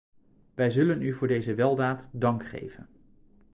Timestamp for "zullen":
0.69-1.01